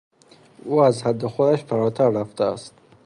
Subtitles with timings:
[0.63, 2.73] او از حد خودش فراتر رفته است.